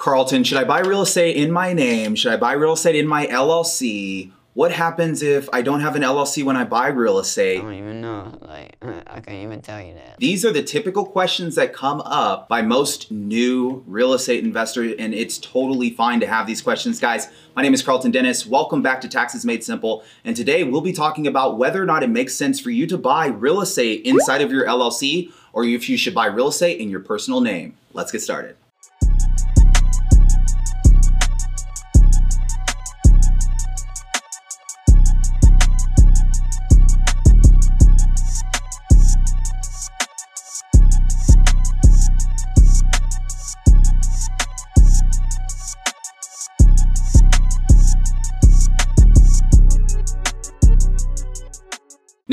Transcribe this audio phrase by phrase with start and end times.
[0.00, 2.14] Karlton, should I buy real estate in my name?
[2.14, 4.32] Should I buy real estate in my LLC?
[4.54, 7.58] What happens if I don't have an LLC when I buy real estate?
[7.58, 8.38] I don't even know.
[8.40, 10.16] Like, I can't even tell you that.
[10.16, 15.12] These are the typical questions that come up by most new real estate investors, and
[15.12, 16.98] it's totally fine to have these questions.
[16.98, 18.46] Guys, my name is Karlton Dennis.
[18.46, 20.02] Welcome back to Taxes Made Simple.
[20.24, 22.96] And today we'll be talking about whether or not it makes sense for you to
[22.96, 26.88] buy real estate inside of your LLC or if you should buy real estate in
[26.88, 27.76] your personal name.
[27.92, 28.56] Let's get started.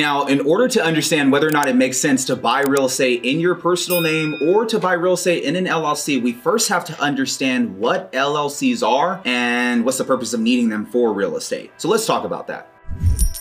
[0.08, 3.26] Now, in order to understand whether or not it makes sense to buy real estate
[3.26, 6.86] in your personal name or to buy real estate in an LLC, we first have
[6.86, 11.72] to understand what LLCs are and what's the purpose of needing them for real estate.
[11.76, 12.72] So let's talk about that.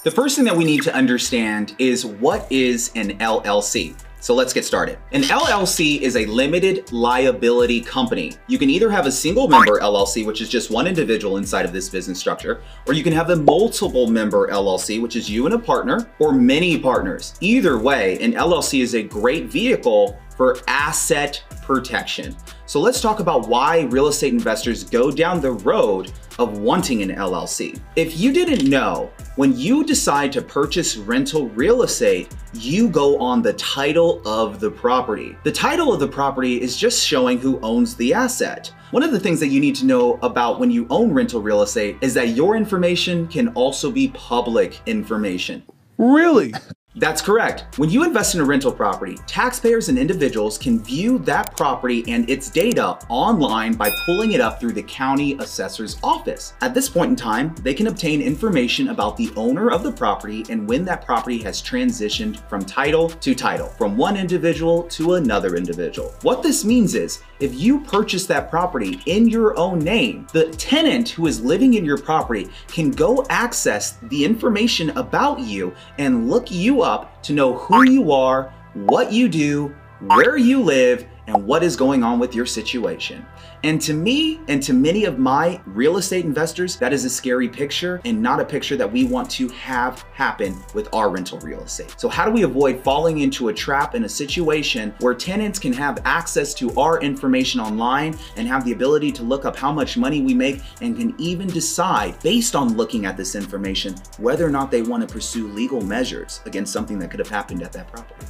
[0.02, 3.94] The first thing that we need to understand is what is an LLC?
[4.20, 4.98] So let's get started.
[5.12, 8.32] An LLC is a limited liability company.
[8.48, 11.72] You can either have a single member LLC, which is just one individual inside of
[11.72, 15.54] this business structure, or you can have a multiple member LLC, which is you and
[15.54, 17.34] a partner, or many partners.
[17.40, 22.36] Either way, an LLC is a great vehicle for asset protection.
[22.66, 27.10] So let's talk about why real estate investors go down the road of wanting an
[27.10, 27.80] LLC.
[27.96, 33.42] If you didn't know, when you decide to purchase rental real estate, you go on
[33.42, 35.36] the title of the property.
[35.44, 38.72] The title of the property is just showing who owns the asset.
[38.90, 41.62] One of the things that you need to know about when you own rental real
[41.62, 45.62] estate is that your information can also be public information.
[45.98, 46.52] Really?
[46.98, 47.76] That's correct.
[47.78, 52.28] When you invest in a rental property, taxpayers and individuals can view that property and
[52.30, 56.54] its data online by pulling it up through the county assessor's office.
[56.62, 60.46] At this point in time, they can obtain information about the owner of the property
[60.48, 65.54] and when that property has transitioned from title to title, from one individual to another
[65.54, 66.14] individual.
[66.22, 71.10] What this means is, if you purchase that property in your own name, the tenant
[71.10, 76.50] who is living in your property can go access the information about you and look
[76.50, 76.85] you up
[77.22, 82.02] to know who you are, what you do, where you live, and what is going
[82.02, 83.26] on with your situation.
[83.64, 87.48] And to me and to many of my real estate investors, that is a scary
[87.48, 91.60] picture and not a picture that we want to have happen with our rental real
[91.60, 91.94] estate.
[91.98, 95.72] So how do we avoid falling into a trap in a situation where tenants can
[95.72, 99.96] have access to our information online and have the ability to look up how much
[99.96, 104.50] money we make and can even decide based on looking at this information whether or
[104.50, 107.90] not they want to pursue legal measures against something that could have happened at that
[107.90, 108.26] property.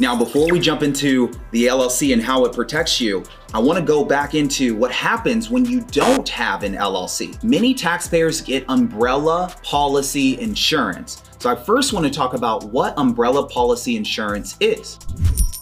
[0.00, 4.04] Now, before we jump into the LLC and how it protects you, I wanna go
[4.04, 7.42] back into what happens when you don't have an LLC.
[7.42, 11.24] Many taxpayers get umbrella policy insurance.
[11.40, 15.00] So I first wanna talk about what umbrella policy insurance is.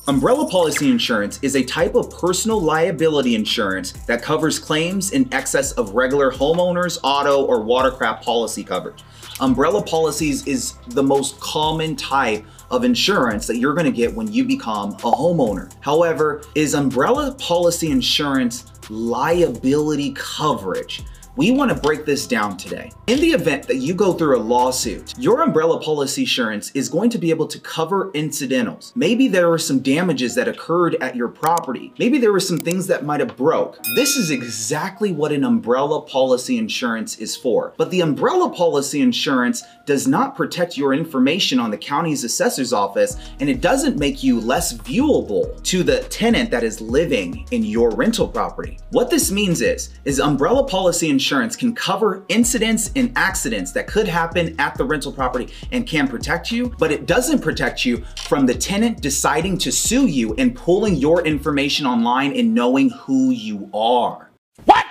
[0.07, 5.73] Umbrella policy insurance is a type of personal liability insurance that covers claims in excess
[5.73, 9.03] of regular homeowners, auto, or watercraft policy coverage.
[9.41, 14.45] Umbrella policies is the most common type of insurance that you're gonna get when you
[14.45, 15.71] become a homeowner.
[15.81, 21.03] However, is umbrella policy insurance liability coverage?
[21.37, 22.91] We want to break this down today.
[23.09, 27.11] In the event that you go through a lawsuit, your umbrella policy insurance is going
[27.11, 28.91] to be able to cover incidentals.
[28.97, 31.93] Maybe there were some damages that occurred at your property.
[31.99, 33.79] Maybe there were some things that might have broke.
[33.97, 37.75] This is exactly what an umbrella policy insurance is for.
[37.77, 43.19] But the umbrella policy insurance does not protect your information on the county's assessor's office
[43.41, 47.91] and it doesn't make you less viewable to the tenant that is living in your
[47.91, 48.79] rental property.
[48.91, 53.89] What this means is, is umbrella policy insurance insurance can cover incidents and accidents that
[53.89, 57.97] could happen at the rental property and can protect you, but it doesn't protect you
[58.29, 63.31] from the tenant deciding to sue you and pulling your information online and knowing who
[63.31, 64.31] you are.
[64.67, 64.86] What?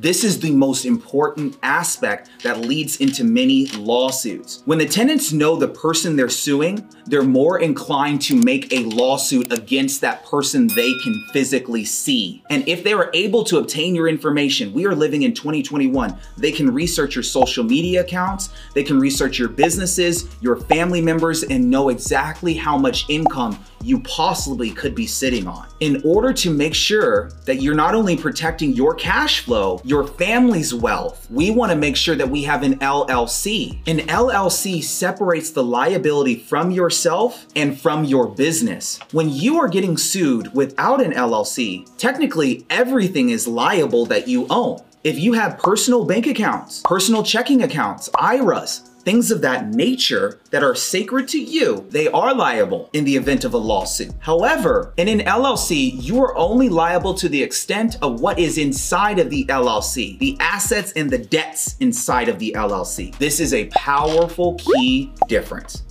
[0.00, 4.62] This is the most important aspect that leads into many lawsuits.
[4.64, 9.52] When the tenants know the person they're suing, they're more inclined to make a lawsuit
[9.52, 12.42] against that person they can physically see.
[12.48, 16.50] And if they are able to obtain your information, we are living in 2021, they
[16.50, 21.68] can research your social media accounts, they can research your businesses, your family members, and
[21.68, 25.66] know exactly how much income you possibly could be sitting on.
[25.80, 30.74] In order to make sure that you're not only protecting your cash flow, your family's
[30.74, 33.78] wealth, we wanna make sure that we have an LLC.
[33.86, 38.98] An LLC separates the liability from yourself and from your business.
[39.12, 44.80] When you are getting sued without an LLC, technically everything is liable that you own.
[45.02, 50.62] If you have personal bank accounts, personal checking accounts, IRAs, things of that nature that
[50.62, 54.12] are sacred to you, they are liable in the event of a lawsuit.
[54.20, 59.18] However, in an LLC, you are only liable to the extent of what is inside
[59.18, 63.12] of the LLC, the assets and the debts inside of the LLC.
[63.18, 65.82] This is a powerful key difference.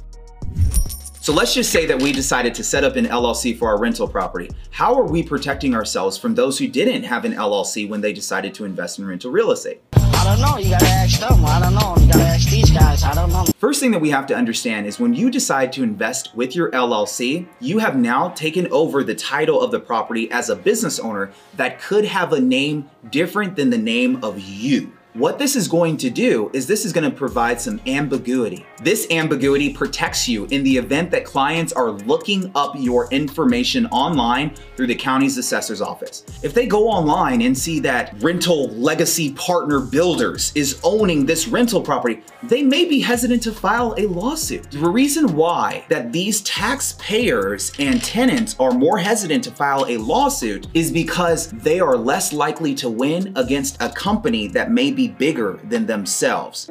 [1.19, 4.07] So let's just say that we decided to set up an LLC for our rental
[4.07, 4.49] property.
[4.71, 8.53] How are we protecting ourselves from those who didn't have an LLC when they decided
[8.53, 9.81] to invest in rental real estate?
[10.19, 10.57] I don't know.
[10.57, 11.45] You gotta ask them.
[11.45, 11.95] I don't know.
[11.97, 13.03] You gotta ask these guys.
[13.03, 13.45] I don't know.
[13.57, 16.69] First thing that we have to understand is when you decide to invest with your
[16.71, 21.31] LLC, you have now taken over the title of the property as a business owner
[21.55, 24.91] that could have a name different than the name of you.
[25.15, 28.63] What this is going to do is this is going to provide some ambiguity.
[28.83, 34.53] This ambiguity protects you in the event that clients are looking up your information online
[34.75, 36.23] through the county's assessor's office.
[36.43, 41.81] If they go online and see that Rental Legacy Partner Builders is owning this rental
[41.81, 44.69] property, they may be hesitant to file a lawsuit.
[44.69, 50.67] The reason why that these taxpayers and tenants are more hesitant to file a lawsuit
[50.75, 55.07] is because they are less likely to win against a company that may be be
[55.07, 56.69] bigger than themselves.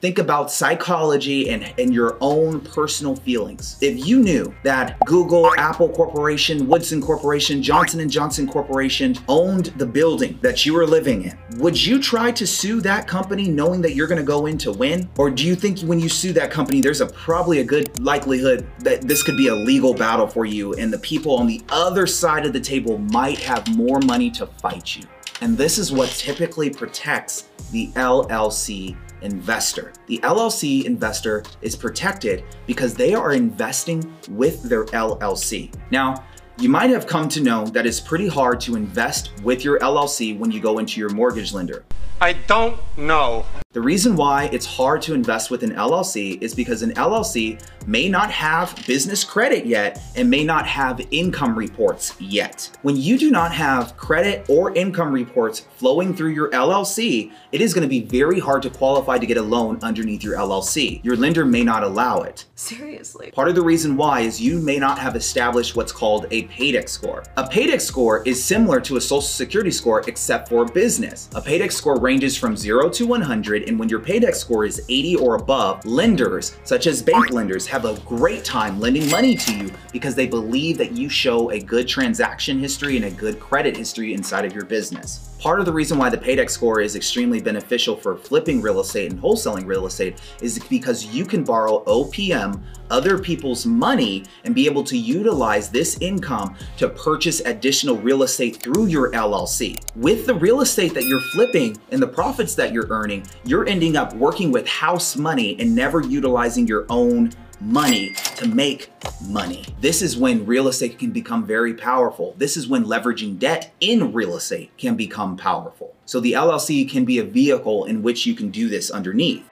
[0.00, 3.78] Think about psychology and, and your own personal feelings.
[3.80, 9.86] If you knew that Google, Apple Corporation, Woodson Corporation, Johnson & Johnson Corporation owned the
[9.86, 13.94] building that you were living in, would you try to sue that company knowing that
[13.94, 15.08] you're gonna go in to win?
[15.16, 18.68] Or do you think when you sue that company, there's a probably a good likelihood
[18.80, 22.06] that this could be a legal battle for you and the people on the other
[22.06, 25.04] side of the table might have more money to fight you?
[25.40, 29.92] And this is what typically protects the LLC investor.
[30.06, 35.74] The LLC investor is protected because they are investing with their LLC.
[35.90, 36.24] Now,
[36.58, 40.38] you might have come to know that it's pretty hard to invest with your LLC
[40.38, 41.84] when you go into your mortgage lender.
[42.20, 43.44] I don't know.
[43.74, 48.08] The reason why it's hard to invest with an LLC is because an LLC may
[48.08, 52.70] not have business credit yet and may not have income reports yet.
[52.82, 57.74] When you do not have credit or income reports flowing through your LLC, it is
[57.74, 61.00] gonna be very hard to qualify to get a loan underneath your LLC.
[61.02, 62.44] Your lender may not allow it.
[62.54, 63.32] Seriously.
[63.32, 66.90] Part of the reason why is you may not have established what's called a paydex
[66.90, 67.24] score.
[67.36, 71.28] A paydex score is similar to a social security score except for business.
[71.34, 75.16] A paydex score ranges from zero to 100 and when your paydex score is 80
[75.16, 79.70] or above, lenders, such as bank lenders, have a great time lending money to you
[79.92, 84.14] because they believe that you show a good transaction history and a good credit history
[84.14, 85.34] inside of your business.
[85.44, 89.12] Part of the reason why the Paydex score is extremely beneficial for flipping real estate
[89.12, 94.64] and wholesaling real estate is because you can borrow OPM, other people's money, and be
[94.64, 99.78] able to utilize this income to purchase additional real estate through your LLC.
[99.96, 103.96] With the real estate that you're flipping and the profits that you're earning, you're ending
[103.96, 107.30] up working with house money and never utilizing your own
[107.60, 108.90] money to make
[109.28, 109.64] money.
[109.80, 112.34] This is when real estate can become very powerful.
[112.36, 115.94] This is when leveraging debt in real estate can become powerful.
[116.04, 119.48] So the LLC can be a vehicle in which you can do this underneath.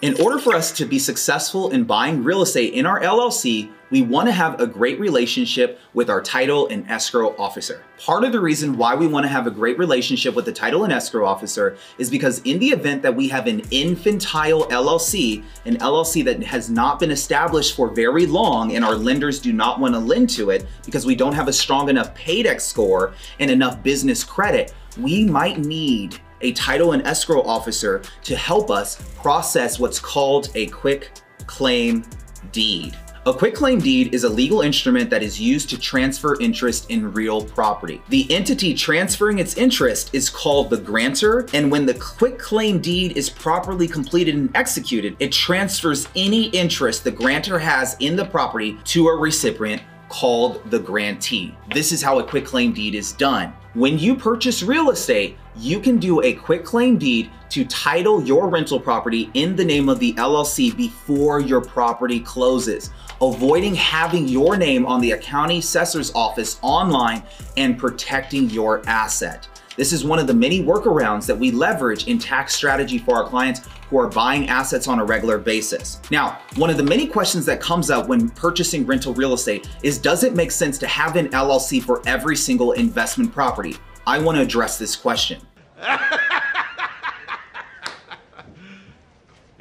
[0.00, 4.00] In order for us to be successful in buying real estate in our LLC, we
[4.00, 7.82] want to have a great relationship with our title and escrow officer.
[7.98, 10.84] Part of the reason why we want to have a great relationship with the title
[10.84, 15.78] and escrow officer is because in the event that we have an infantile LLC, an
[15.78, 19.94] LLC that has not been established for very long and our lenders do not want
[19.94, 23.82] to lend to it because we don't have a strong enough paydex score and enough
[23.82, 30.00] business credit, we might need a title and escrow officer to help us process what's
[30.00, 31.10] called a quick
[31.46, 32.04] claim
[32.52, 32.96] deed.
[33.26, 37.44] A quitclaim deed is a legal instrument that is used to transfer interest in real
[37.44, 38.00] property.
[38.08, 43.28] The entity transferring its interest is called the grantor, and when the quitclaim deed is
[43.28, 49.08] properly completed and executed, it transfers any interest the grantor has in the property to
[49.08, 51.54] a recipient called the grantee.
[51.74, 53.52] This is how a quitclaim deed is done.
[53.78, 58.80] When you purchase real estate, you can do a quitclaim deed to title your rental
[58.80, 64.84] property in the name of the LLC before your property closes, avoiding having your name
[64.84, 67.22] on the county assessor's office online
[67.56, 69.46] and protecting your asset.
[69.78, 73.28] This is one of the many workarounds that we leverage in tax strategy for our
[73.28, 76.00] clients who are buying assets on a regular basis.
[76.10, 79.96] Now, one of the many questions that comes up when purchasing rental real estate is
[79.96, 83.76] does it make sense to have an LLC for every single investment property?
[84.04, 85.40] I want to address this question.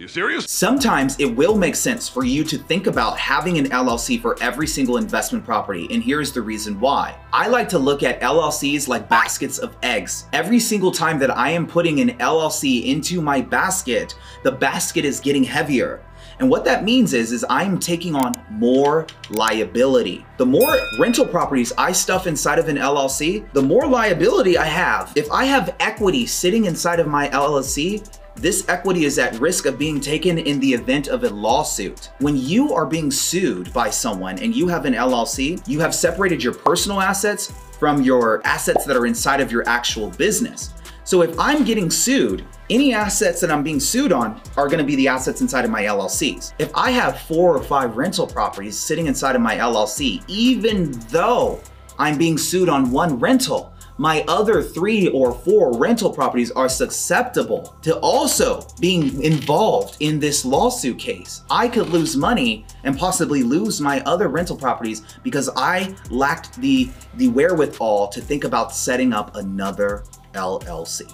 [0.07, 0.49] You serious?
[0.49, 4.65] Sometimes it will make sense for you to think about having an LLC for every
[4.65, 7.19] single investment property, and here's the reason why.
[7.33, 10.27] I like to look at LLCs like baskets of eggs.
[10.31, 15.19] Every single time that I am putting an LLC into my basket, the basket is
[15.19, 16.01] getting heavier.
[16.39, 20.25] And what that means is, is I'm taking on more liability.
[20.37, 25.11] The more rental properties I stuff inside of an LLC, the more liability I have.
[25.17, 29.79] If I have equity sitting inside of my LLC, this equity is at risk of
[29.79, 32.11] being taken in the event of a lawsuit.
[32.19, 36.43] When you are being sued by someone and you have an LLC, you have separated
[36.43, 40.73] your personal assets from your assets that are inside of your actual business.
[41.03, 44.95] So if I'm getting sued, any assets that I'm being sued on are gonna be
[44.97, 46.53] the assets inside of my LLCs.
[46.59, 51.59] If I have four or five rental properties sitting inside of my LLC, even though
[51.97, 57.75] I'm being sued on one rental, my other three or four rental properties are susceptible
[57.81, 61.41] to also being involved in this lawsuit case.
[61.49, 66.89] I could lose money and possibly lose my other rental properties because I lacked the,
[67.15, 71.11] the wherewithal to think about setting up another LLC.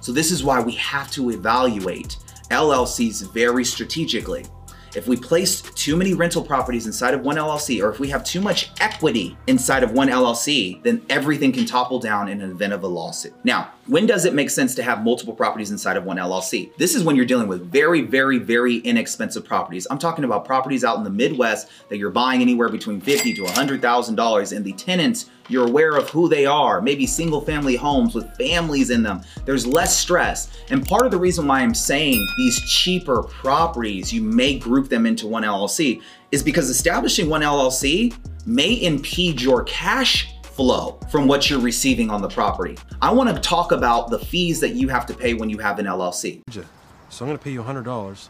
[0.00, 2.16] So this is why we have to evaluate
[2.50, 4.44] LLCs very strategically.
[4.94, 8.24] If we place too many rental properties inside of one LLC, or if we have
[8.24, 12.72] too much equity inside of one LLC, then everything can topple down in an event
[12.72, 13.34] of a lawsuit.
[13.44, 16.74] Now, when does it make sense to have multiple properties inside of one LLC?
[16.76, 19.86] This is when you're dealing with very, very, very inexpensive properties.
[19.90, 23.42] I'm talking about properties out in the Midwest that you're buying anywhere between fifty to
[23.42, 28.36] $100,000 and the tenants you're aware of who they are, maybe single family homes with
[28.36, 29.22] families in them.
[29.44, 30.50] There's less stress.
[30.70, 35.06] And part of the reason why I'm saying these cheaper properties, you may group them
[35.06, 36.02] into one LLC,
[36.32, 38.14] is because establishing one LLC
[38.46, 42.76] may impede your cash flow from what you're receiving on the property.
[43.00, 45.86] I wanna talk about the fees that you have to pay when you have an
[45.86, 46.42] LLC.
[47.10, 48.28] So I'm gonna pay you $100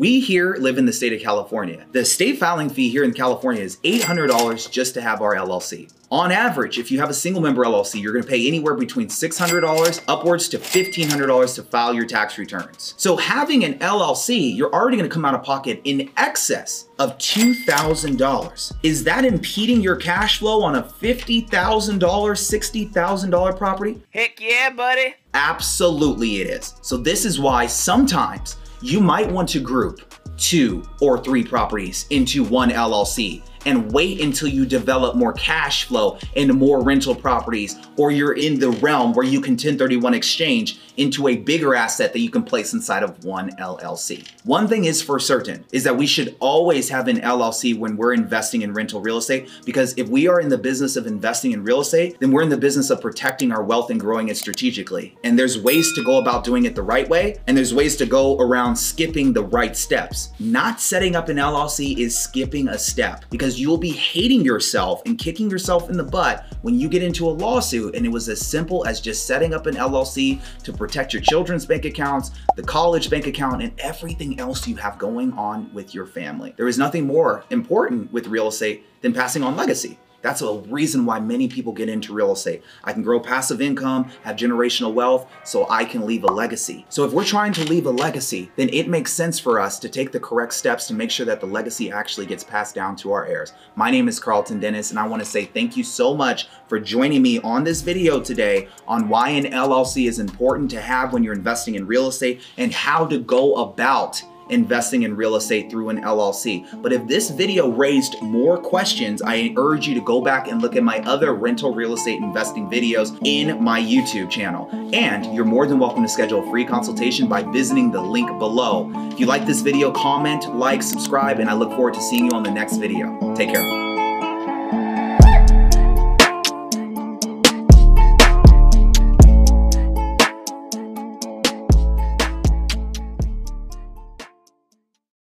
[0.00, 1.84] we here live in the state of California.
[1.92, 5.92] The state filing fee here in California is $800 just to have our LLC.
[6.10, 10.00] On average, if you have a single member LLC, you're gonna pay anywhere between $600
[10.08, 12.94] upwards to $1,500 to file your tax returns.
[12.96, 18.72] So having an LLC, you're already gonna come out of pocket in excess of $2,000.
[18.82, 24.02] Is that impeding your cash flow on a $50,000, $60,000 property?
[24.14, 25.14] Heck yeah, buddy.
[25.34, 26.74] Absolutely it is.
[26.80, 32.42] So this is why sometimes you might want to group two or three properties into
[32.44, 38.10] one LLC and wait until you develop more cash flow into more rental properties or
[38.10, 42.30] you're in the realm where you can 1031 exchange into a bigger asset that you
[42.30, 44.28] can place inside of one LLC.
[44.44, 48.12] One thing is for certain is that we should always have an LLC when we're
[48.12, 51.64] investing in rental real estate because if we are in the business of investing in
[51.64, 55.16] real estate, then we're in the business of protecting our wealth and growing it strategically.
[55.24, 58.06] And there's ways to go about doing it the right way and there's ways to
[58.06, 60.32] go around skipping the right steps.
[60.38, 65.02] Not setting up an LLC is skipping a step because because you'll be hating yourself
[65.06, 68.28] and kicking yourself in the butt when you get into a lawsuit and it was
[68.28, 72.62] as simple as just setting up an LLC to protect your children's bank accounts, the
[72.62, 76.54] college bank account, and everything else you have going on with your family.
[76.56, 79.98] There is nothing more important with real estate than passing on legacy.
[80.22, 82.62] That's a reason why many people get into real estate.
[82.84, 86.84] I can grow passive income, have generational wealth, so I can leave a legacy.
[86.88, 89.88] So if we're trying to leave a legacy, then it makes sense for us to
[89.88, 93.12] take the correct steps to make sure that the legacy actually gets passed down to
[93.12, 93.54] our heirs.
[93.76, 97.22] My name is Karlton Dennis, and I wanna say thank you so much for joining
[97.22, 101.34] me on this video today on why an LLC is important to have when you're
[101.34, 106.02] investing in real estate and how to go about investing in real estate through an
[106.02, 106.66] LLC.
[106.82, 110.76] But if this video raised more questions, I urge you to go back and look
[110.76, 114.68] at my other rental real estate investing videos in my YouTube channel.
[114.92, 118.90] And you're more than welcome to schedule a free consultation by visiting the link below.
[119.10, 122.32] If you like this video, comment, like, subscribe, and I look forward to seeing you
[122.32, 123.34] on the next video.
[123.34, 123.79] Take care.